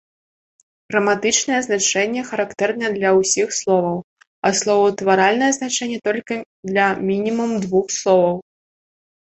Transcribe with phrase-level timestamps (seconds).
[0.93, 3.97] Граматычнае значэнне характэрнае для ўсіх словаў,
[4.49, 6.43] а словаўтваральнае значэнне толькі
[6.73, 8.37] для мінімум двух словаў.